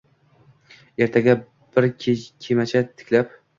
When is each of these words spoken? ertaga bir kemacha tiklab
ertaga 1.05 1.35
bir 1.77 1.93
kemacha 2.39 2.93
tiklab 2.93 3.41